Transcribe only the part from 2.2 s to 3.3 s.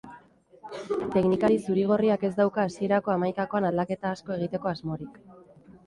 ez dauka hasierako